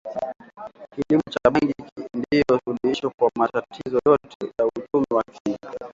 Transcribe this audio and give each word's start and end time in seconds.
kilimo 0.93 1.21
cha 1.33 1.51
bangi 1.51 1.73
ndio 2.13 2.59
suluhisho 2.63 3.11
kwa 3.19 3.29
matatizo 3.37 3.99
yote 4.05 4.45
ya 4.59 4.65
uchumi 4.65 5.05
wa 5.15 5.23
Kenya 5.23 5.79